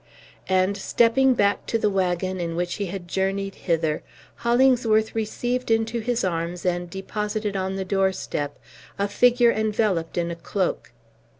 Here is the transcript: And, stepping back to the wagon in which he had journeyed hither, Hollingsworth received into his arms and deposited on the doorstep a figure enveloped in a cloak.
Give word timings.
And, 0.49 0.75
stepping 0.77 1.35
back 1.35 1.67
to 1.67 1.77
the 1.77 1.87
wagon 1.87 2.39
in 2.39 2.55
which 2.55 2.77
he 2.81 2.87
had 2.87 3.07
journeyed 3.07 3.53
hither, 3.53 4.01
Hollingsworth 4.37 5.13
received 5.13 5.69
into 5.69 5.99
his 5.99 6.23
arms 6.23 6.65
and 6.65 6.89
deposited 6.89 7.55
on 7.55 7.75
the 7.75 7.85
doorstep 7.85 8.57
a 8.97 9.07
figure 9.07 9.51
enveloped 9.51 10.17
in 10.17 10.31
a 10.31 10.35
cloak. 10.35 10.91